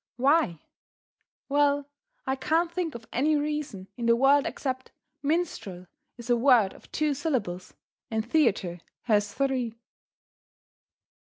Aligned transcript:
Why? 0.15 0.57
Well, 1.47 1.87
I 2.25 2.35
can't 2.35 2.71
think 2.71 2.95
of 2.95 3.05
any 3.13 3.35
reason 3.35 3.87
in 3.97 4.07
the 4.07 4.15
world 4.15 4.47
except 4.47 4.89
"minstrel" 5.21 5.85
is 6.17 6.27
a 6.27 6.35
word 6.35 6.73
of 6.73 6.91
two 6.91 7.13
syllables, 7.13 7.75
and 8.09 8.27
"theatre" 8.27 8.79
has 9.03 9.31
three. 9.31 9.75